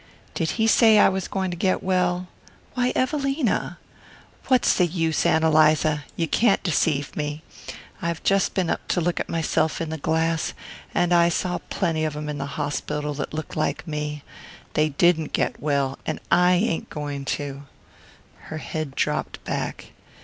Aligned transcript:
"Did 0.33 0.49
he 0.57 0.65
say 0.65 0.97
I 0.97 1.09
was 1.09 1.27
going 1.27 1.51
to 1.51 1.55
get 1.55 1.83
well?" 1.83 2.27
"Why, 2.73 2.91
Evelina!" 2.95 3.77
"What's 4.47 4.73
the 4.75 4.87
use, 4.87 5.27
Ann 5.27 5.43
Eliza? 5.43 6.05
You 6.15 6.27
can't 6.27 6.63
deceive 6.63 7.15
me. 7.15 7.43
I've 8.01 8.23
just 8.23 8.55
been 8.55 8.71
up 8.71 8.87
to 8.87 8.99
look 8.99 9.19
at 9.19 9.29
myself 9.29 9.79
in 9.79 9.91
the 9.91 9.99
glass; 9.99 10.55
and 10.95 11.13
I 11.13 11.29
saw 11.29 11.59
plenty 11.69 12.03
of 12.03 12.15
'em 12.17 12.29
in 12.29 12.39
the 12.39 12.47
hospital 12.57 13.13
that 13.13 13.31
looked 13.31 13.55
like 13.55 13.85
me. 13.85 14.23
They 14.73 14.89
didn't 14.89 15.33
get 15.33 15.61
well, 15.61 15.99
and 16.03 16.19
I 16.31 16.53
ain't 16.53 16.89
going 16.89 17.23
to." 17.37 17.67
Her 18.49 18.57
head 18.57 18.95
dropped 18.95 19.43
back. 19.43 19.91